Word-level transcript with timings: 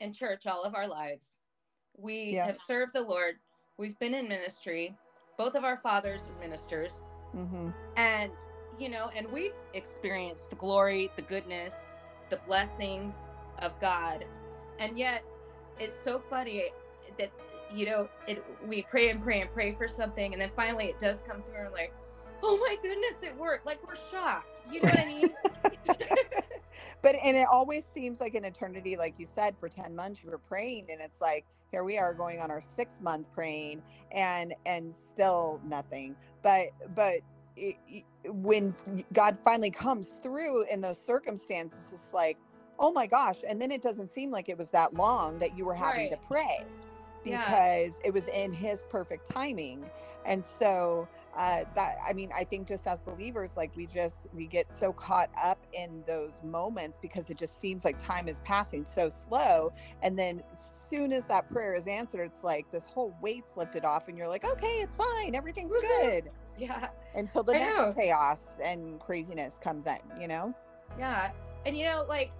in 0.00 0.12
church 0.12 0.46
all 0.46 0.62
of 0.62 0.74
our 0.74 0.86
lives. 0.86 1.38
We 1.96 2.34
Yeah. 2.34 2.46
have 2.46 2.58
served 2.58 2.92
the 2.92 3.00
Lord. 3.00 3.36
We've 3.78 3.98
been 3.98 4.14
in 4.14 4.28
ministry. 4.28 4.96
Both 5.38 5.54
of 5.54 5.64
our 5.64 5.76
fathers 5.78 6.22
are 6.28 6.40
ministers. 6.40 7.02
hmm 7.32 7.70
And, 7.96 8.32
you 8.78 8.88
know, 8.88 9.10
and 9.14 9.26
we've 9.32 9.54
experienced 9.74 10.50
the 10.50 10.56
glory, 10.56 11.10
the 11.16 11.22
goodness, 11.22 11.98
the 12.30 12.36
blessings 12.46 13.32
of 13.58 13.78
God. 13.80 14.24
And 14.78 14.98
yet, 14.98 15.24
it's 15.78 15.98
so 15.98 16.18
funny 16.18 16.64
that, 17.18 17.30
you 17.74 17.86
know, 17.86 18.08
it, 18.26 18.44
we 18.66 18.82
pray 18.82 19.08
and 19.10 19.22
pray 19.22 19.40
and 19.40 19.50
pray 19.50 19.72
for 19.74 19.88
something. 19.88 20.32
And 20.32 20.40
then 20.40 20.50
finally 20.54 20.86
it 20.86 20.98
does 20.98 21.22
come 21.22 21.42
through 21.42 21.64
and, 21.64 21.72
like, 21.72 21.92
oh 22.42 22.58
my 22.58 22.76
goodness, 22.82 23.22
it 23.22 23.36
worked. 23.36 23.64
Like, 23.66 23.86
we're 23.86 23.96
shocked. 24.10 24.60
You 24.70 24.80
know 24.82 24.88
what 24.88 24.98
I 24.98 25.06
mean? 25.06 25.30
but 27.02 27.16
and 27.22 27.36
it 27.36 27.46
always 27.50 27.84
seems 27.84 28.20
like 28.20 28.34
an 28.34 28.44
eternity 28.44 28.96
like 28.96 29.18
you 29.18 29.26
said 29.26 29.56
for 29.58 29.68
10 29.68 29.94
months 29.94 30.22
you 30.22 30.30
were 30.30 30.38
praying 30.38 30.86
and 30.90 31.00
it's 31.00 31.20
like 31.20 31.44
here 31.70 31.84
we 31.84 31.98
are 31.98 32.14
going 32.14 32.40
on 32.40 32.50
our 32.50 32.60
six 32.60 33.00
month 33.00 33.32
praying 33.32 33.82
and 34.12 34.54
and 34.66 34.94
still 34.94 35.60
nothing 35.64 36.14
but 36.42 36.66
but 36.94 37.16
it, 37.56 37.76
when 38.26 38.74
god 39.12 39.38
finally 39.38 39.70
comes 39.70 40.14
through 40.22 40.64
in 40.70 40.80
those 40.80 40.98
circumstances 40.98 41.90
it's 41.92 42.12
like 42.12 42.36
oh 42.78 42.92
my 42.92 43.06
gosh 43.06 43.38
and 43.48 43.60
then 43.60 43.70
it 43.70 43.82
doesn't 43.82 44.10
seem 44.10 44.30
like 44.30 44.48
it 44.48 44.58
was 44.58 44.70
that 44.70 44.92
long 44.94 45.38
that 45.38 45.56
you 45.56 45.64
were 45.64 45.74
having 45.74 46.10
to 46.10 46.16
Right. 46.30 46.64
Pray 47.26 47.32
Yeah. 47.32 47.44
because 47.44 48.00
it 48.04 48.12
was 48.12 48.28
in 48.28 48.52
his 48.52 48.84
perfect 48.90 49.30
timing 49.30 49.84
and 50.24 50.44
so 50.44 51.08
uh, 51.36 51.64
that 51.74 51.96
i 52.08 52.12
mean 52.14 52.30
i 52.34 52.42
think 52.44 52.66
just 52.66 52.86
as 52.86 52.98
believers 53.00 53.56
like 53.56 53.70
we 53.76 53.86
just 53.86 54.26
we 54.34 54.46
get 54.46 54.72
so 54.72 54.92
caught 54.92 55.30
up 55.42 55.58
in 55.74 56.02
those 56.06 56.32
moments 56.42 56.98
because 57.00 57.28
it 57.30 57.36
just 57.36 57.60
seems 57.60 57.84
like 57.84 57.98
time 58.02 58.26
is 58.26 58.40
passing 58.40 58.86
so 58.86 59.08
slow 59.10 59.72
and 60.02 60.18
then 60.18 60.42
as 60.52 60.60
soon 60.88 61.12
as 61.12 61.24
that 61.24 61.48
prayer 61.50 61.74
is 61.74 61.86
answered 61.86 62.24
it's 62.24 62.42
like 62.42 62.70
this 62.72 62.84
whole 62.86 63.14
weight's 63.20 63.56
lifted 63.56 63.84
off 63.84 64.08
and 64.08 64.16
you're 64.16 64.28
like 64.28 64.44
okay 64.50 64.78
it's 64.80 64.96
fine 64.96 65.34
everything's 65.34 65.72
Woohoo. 65.72 66.00
good 66.02 66.30
yeah. 66.58 66.88
until 67.14 67.42
the 67.42 67.54
I 67.54 67.58
next 67.58 67.76
know. 67.78 67.92
chaos 67.92 68.58
and 68.64 68.98
craziness 68.98 69.58
comes 69.58 69.86
in 69.86 69.98
you 70.20 70.26
know 70.28 70.54
Yeah. 70.98 71.30
And 71.66 71.76
you 71.76 71.84
know, 71.84 72.06
like, 72.08 72.30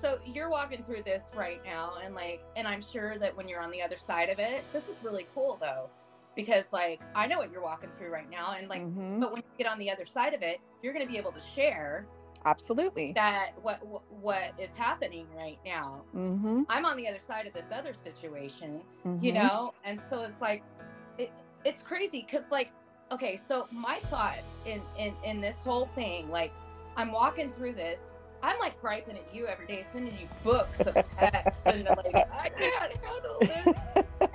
so 0.00 0.18
you're 0.26 0.50
walking 0.50 0.82
through 0.84 1.02
this 1.04 1.30
right 1.34 1.60
now, 1.64 1.94
and 2.02 2.14
like, 2.14 2.42
and 2.56 2.66
I'm 2.66 2.82
sure 2.82 3.18
that 3.18 3.36
when 3.36 3.48
you're 3.48 3.60
on 3.60 3.70
the 3.70 3.82
other 3.82 3.96
side 3.96 4.28
of 4.28 4.38
it, 4.38 4.64
this 4.72 4.88
is 4.88 5.02
really 5.02 5.26
cool 5.34 5.56
though, 5.60 5.88
because 6.36 6.72
like, 6.72 7.00
I 7.14 7.26
know 7.26 7.38
what 7.38 7.50
you're 7.52 7.62
walking 7.62 7.90
through 7.98 8.10
right 8.10 8.28
now, 8.30 8.52
and 8.58 8.68
like, 8.68 8.82
Mhm. 8.82 9.20
but 9.20 9.32
when 9.32 9.38
you 9.42 9.58
get 9.64 9.66
on 9.70 9.78
the 9.78 9.90
other 9.90 10.06
side 10.06 10.34
of 10.34 10.42
it, 10.42 10.60
you're 10.82 10.92
going 10.92 11.04
to 11.06 11.10
be 11.10 11.18
able 11.18 11.32
to 11.32 11.40
share 11.40 12.06
absolutely 12.46 13.12
that 13.12 13.52
what 13.62 13.80
what- 14.20 14.52
is 14.58 14.74
happening 14.74 15.26
right 15.34 15.58
now. 15.64 16.02
mm-hmm. 16.14 16.62
I'm 16.68 16.84
on 16.84 16.96
the 16.96 17.08
other 17.08 17.18
side 17.20 17.46
of 17.46 17.54
this 17.54 17.72
other 17.72 17.94
situation, 17.94 18.82
you 19.04 19.32
Mhm. 19.32 19.34
know, 19.34 19.74
and 19.84 19.98
so 19.98 20.22
it's 20.24 20.40
like, 20.42 20.62
it, 21.18 21.30
it's 21.64 21.80
crazy 21.80 22.20
because 22.26 22.50
like, 22.50 22.70
okay, 23.12 23.36
so 23.36 23.66
my 23.70 23.98
thought 24.10 24.38
in 24.66 24.82
in 24.98 25.14
in 25.24 25.40
this 25.40 25.60
whole 25.62 25.86
thing, 25.94 26.30
like, 26.30 26.52
I'm 26.96 27.12
walking 27.12 27.50
through 27.52 27.74
this. 27.74 28.10
I'm 28.44 28.58
like 28.58 28.78
griping 28.78 29.16
at 29.16 29.34
you 29.34 29.46
every 29.46 29.66
day, 29.66 29.82
sending 29.90 30.12
you 30.18 30.28
books 30.42 30.80
of 30.80 30.94
texts, 31.02 31.70
and 31.70 31.84
like, 31.84 32.14
I 32.30 32.50
can't 32.50 32.92
handle 33.02 33.42
this. 33.46 33.74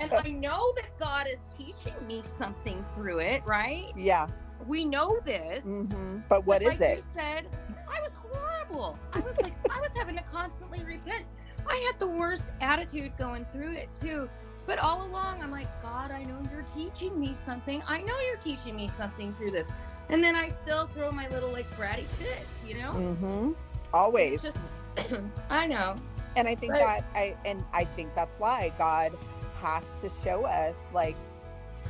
And 0.00 0.10
I 0.12 0.30
know 0.30 0.72
that 0.76 0.98
God 0.98 1.28
is 1.32 1.46
teaching 1.56 1.94
me 2.08 2.22
something 2.24 2.84
through 2.92 3.20
it, 3.20 3.42
right? 3.46 3.92
yeah 3.96 4.26
We 4.66 4.84
know 4.84 5.20
this. 5.24 5.62
hmm 5.64 6.18
but 6.28 6.44
what 6.44 6.60
But 6.64 6.74
is 6.74 6.80
like 6.80 6.90
it 6.90 6.96
You 6.96 7.02
said 7.14 7.46
I 7.88 8.00
was 8.00 8.12
horrible. 8.12 8.98
I 9.12 9.20
was 9.20 9.40
like 9.40 9.54
I 9.70 9.80
was 9.80 9.92
having 9.96 10.16
to 10.16 10.22
constantly 10.24 10.82
repent. 10.82 11.24
I 11.68 11.76
had 11.76 12.00
the 12.00 12.08
worst 12.08 12.50
attitude 12.60 13.12
going 13.16 13.46
through 13.52 13.74
it 13.74 13.90
too. 13.94 14.28
But 14.66 14.78
all 14.78 15.06
along, 15.06 15.40
I'm 15.42 15.50
like, 15.52 15.68
God, 15.82 16.10
I 16.10 16.24
know 16.24 16.40
you're 16.52 16.66
teaching 16.74 17.18
me 17.18 17.32
something. 17.34 17.80
I 17.86 18.02
know 18.02 18.18
you're 18.26 18.36
teaching 18.38 18.76
me 18.76 18.88
something 18.88 19.34
through 19.34 19.52
this. 19.52 19.68
And 20.08 20.22
then 20.22 20.34
I 20.34 20.48
still 20.48 20.86
throw 20.88 21.10
my 21.12 21.28
little 21.28 21.50
like 21.52 21.70
bratty 21.76 22.06
fits, 22.18 22.64
you 22.66 22.74
know? 22.74 22.92
mm-hmm. 22.92 23.52
Always 23.92 24.42
just, 24.42 24.58
I 25.50 25.66
know. 25.66 25.96
and 26.36 26.46
i 26.48 26.54
think 26.54 26.72
But- 26.72 26.80
that 26.80 27.04
i 27.14 27.36
and 27.44 27.64
i 27.72 27.84
think 27.84 28.14
that's 28.14 28.36
why 28.36 28.72
god 28.78 29.12
has 29.60 29.94
to 30.02 30.10
show 30.24 30.44
us 30.44 30.84
like 30.94 31.16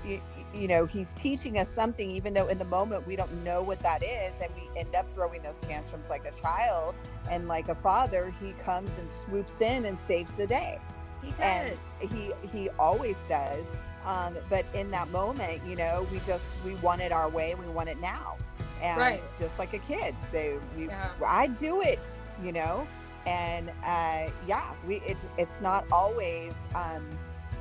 you, 0.05 0.21
you 0.55 0.67
know 0.67 0.87
he's 0.87 1.13
teaching 1.13 1.59
us 1.59 1.69
something 1.69 2.11
even 2.11 2.33
though 2.35 2.49
in 2.49 2.59
the 2.59 2.65
moment 2.65 3.07
we 3.07 3.17
don't 3.17 3.33
know 3.45 3.63
what 3.63 3.79
that 3.81 4.03
is 4.03 4.33
and 4.43 4.51
we 4.57 4.81
end 4.81 4.95
up 4.95 5.07
throwing 5.15 5.43
those 5.43 5.57
tantrums 5.61 6.09
like 6.09 6.25
a 6.25 6.33
child 6.41 6.95
and 7.31 7.47
like 7.49 7.69
a 7.69 7.75
father 7.77 8.33
he 8.41 8.53
comes 8.55 8.97
and 8.99 9.09
swoops 9.27 9.61
in 9.61 9.85
and 9.85 10.01
saves 10.01 10.33
the 10.35 10.47
day 10.47 10.79
He 11.23 11.31
does. 11.33 11.77
and 12.03 12.11
he 12.13 12.33
he 12.51 12.69
always 12.79 13.17
does 13.29 13.67
um 14.07 14.35
but 14.49 14.65
in 14.75 14.91
that 14.91 15.11
moment 15.11 15.61
you 15.69 15.77
know 15.77 16.07
we 16.11 16.19
just 16.27 16.47
we 16.65 16.75
want 16.77 17.03
it 17.03 17.13
our 17.13 17.29
way 17.29 17.55
we 17.55 17.67
want 17.69 17.89
it 17.91 18.01
now 18.01 18.37
and 18.81 18.99
Right. 18.99 19.23
just 19.39 19.59
like 19.59 19.75
a 19.75 19.79
kid 19.79 20.15
they 20.33 20.59
we 20.77 20.87
Yeah. 20.87 21.11
i 21.27 21.47
do 21.47 21.81
it 21.83 22.01
you 22.43 22.53
know 22.53 22.87
and 23.27 23.71
uh 23.85 24.31
yeah 24.47 24.73
we 24.87 24.97
it, 24.97 25.17
it's 25.39 25.61
not 25.61 25.85
always 25.93 26.55
um 26.75 27.09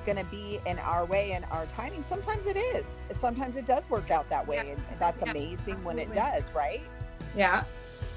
gonna 0.06 0.24
be 0.26 0.60
in 0.66 0.80
our 0.80 1.06
way 1.06 1.34
and 1.34 1.46
our 1.52 1.66
timing 1.68 2.04
sometimes 2.04 2.46
it 2.46 2.56
is 2.58 2.86
sometimes 3.12 3.58
it 3.58 3.66
does 3.66 3.88
work 3.90 4.10
out 4.12 4.30
that 4.30 4.48
way 4.48 4.56
Yeah. 4.56 4.72
and 4.74 5.00
that's 5.00 5.22
Yeah, 5.22 5.32
amazing 5.32 5.84
when 5.84 6.00
it 6.00 6.12
does 6.14 6.44
right 6.56 6.82
Yeah. 7.36 7.64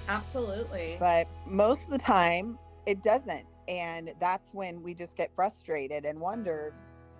Absolutely. 0.08 0.96
but 0.98 1.28
most 1.46 1.84
of 1.84 1.90
the 1.90 1.98
time 1.98 2.58
it 2.86 3.02
doesn't 3.02 3.46
and 3.68 4.12
that's 4.20 4.52
when 4.54 4.82
we 4.82 4.94
just 4.94 5.16
get 5.16 5.32
frustrated 5.34 6.04
and 6.04 6.20
wonder 6.20 6.72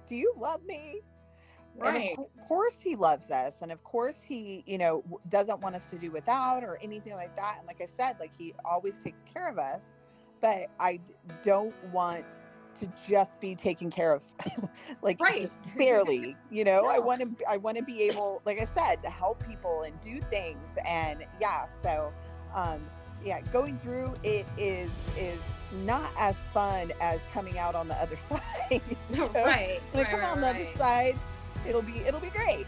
do 0.08 0.14
you 0.16 0.32
love 0.36 0.64
me 0.64 1.00
and 1.80 1.96
of 2.18 2.46
course 2.46 2.80
he 2.80 2.96
loves 2.96 3.30
us 3.30 3.62
and 3.62 3.72
of 3.72 3.82
course 3.84 4.22
he 4.22 4.62
you 4.66 4.78
know 4.78 5.02
doesn't 5.28 5.60
want 5.60 5.74
us 5.74 5.86
to 5.88 5.96
do 5.98 6.10
without 6.10 6.62
or 6.62 6.78
anything 6.82 7.14
like 7.14 7.34
that 7.36 7.56
and 7.58 7.66
like 7.66 7.80
i 7.80 7.86
said 7.86 8.14
like 8.20 8.32
he 8.36 8.52
always 8.64 8.98
takes 8.98 9.22
care 9.32 9.48
of 9.48 9.58
us 9.58 9.86
but 10.42 10.66
I 10.80 10.98
don't 11.44 11.74
want 11.92 12.24
to 12.80 12.92
just 13.08 13.40
be 13.40 13.54
taken 13.54 13.90
care 13.90 14.12
of 14.12 14.22
like 15.02 15.18
Right. 15.20 15.40
just 15.40 15.52
barely 15.78 16.36
you 16.50 16.64
know 16.64 16.86
i 16.88 16.98
want 16.98 17.20
to 17.20 17.44
i 17.48 17.56
want 17.56 17.76
to 17.76 17.82
be 17.84 18.02
able 18.02 18.42
like 18.44 18.58
i 18.60 18.64
said 18.64 18.96
to 19.04 19.10
help 19.10 19.46
people 19.46 19.82
and 19.82 20.00
do 20.00 20.20
things 20.30 20.76
and 20.86 21.24
yeah 21.40 21.66
so 21.82 22.12
um 22.54 22.90
yeah 23.24 23.40
going 23.52 23.78
through 23.78 24.14
it 24.24 24.46
is 24.58 24.90
is 25.16 25.40
not 25.84 26.10
as 26.18 26.44
fun 26.52 26.92
as 27.00 27.24
coming 27.32 27.56
out 27.58 27.74
on 27.76 27.86
the 27.86 27.94
other 27.96 28.18
side 28.28 28.82
So, 29.14 29.28
right. 29.32 29.80
when 29.92 30.04
right, 30.04 30.10
come 30.10 30.20
right, 30.20 30.32
on 30.32 30.40
the 30.40 30.48
other 30.48 30.66
side, 30.76 31.18
it'll 31.66 31.82
be 31.82 32.02
it'll 32.06 32.20
be 32.20 32.30
great. 32.30 32.66